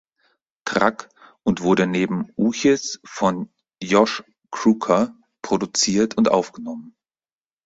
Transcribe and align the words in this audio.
Track 0.65 1.09
und 1.43 1.61
wurde 1.61 1.85
neben 1.85 2.29
Uchis 2.35 2.99
von 3.03 3.53
Josh 3.83 4.23
Crocker 4.49 5.15
produziert 5.43 6.17
und 6.17 6.31
aufgenommen. 6.31 6.95